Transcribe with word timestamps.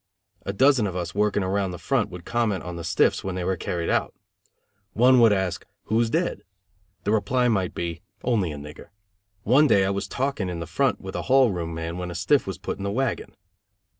A 0.47 0.51
dozen 0.51 0.87
of 0.87 0.95
us 0.95 1.13
working 1.13 1.43
around 1.43 1.69
the 1.69 1.77
front 1.77 2.09
would 2.09 2.25
comment 2.25 2.63
on 2.63 2.75
the 2.75 2.83
"stiffs" 2.83 3.23
when 3.23 3.35
they 3.35 3.43
were 3.43 3.55
carried 3.55 3.87
out. 3.91 4.15
One 4.93 5.19
would 5.19 5.31
ask, 5.31 5.63
"Who's 5.83 6.09
dead?" 6.09 6.41
The 7.03 7.11
reply 7.11 7.47
might 7.49 7.75
be, 7.75 8.01
"Only 8.23 8.51
a 8.51 8.57
nigger." 8.57 8.87
One 9.43 9.67
day 9.67 9.85
I 9.85 9.91
was 9.91 10.07
talking 10.07 10.49
in 10.49 10.59
the 10.59 10.65
front 10.65 11.01
with 11.01 11.15
a 11.15 11.21
hall 11.29 11.51
room 11.51 11.75
man 11.75 11.99
when 11.99 12.09
a 12.09 12.15
stiff 12.15 12.47
was 12.47 12.57
put 12.57 12.79
in 12.79 12.83
the 12.83 12.89
wagon. 12.89 13.35